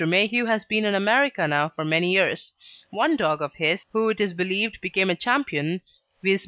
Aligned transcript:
Mayhew 0.07 0.45
has 0.45 0.65
been 0.65 0.83
in 0.83 0.95
America 0.95 1.47
now 1.47 1.69
for 1.69 1.85
many 1.85 2.11
years. 2.13 2.53
One 2.89 3.15
dog 3.15 3.39
of 3.43 3.53
his, 3.53 3.85
who 3.93 4.09
it 4.09 4.19
is 4.19 4.33
believed 4.33 4.81
became 4.81 5.11
a 5.11 5.15
champion, 5.15 5.81
viz. 6.23 6.39